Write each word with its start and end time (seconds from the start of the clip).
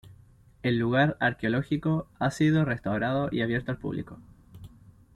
El 0.63 0.79
lugar 0.79 1.15
arqueológico 1.19 2.07
ha 2.17 2.31
sido 2.31 2.65
restaurado 2.65 3.29
y 3.31 3.43
abierto 3.43 3.69
al 3.71 3.77
público. 3.77 4.17